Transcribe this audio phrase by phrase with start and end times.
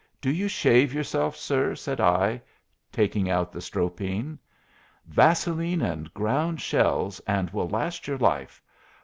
[0.19, 2.41] "Do you shave yourself, sir?" said I,
[2.91, 4.39] taking out the Stropine.
[5.05, 8.63] "Vaseline and ground shells, and will last your life.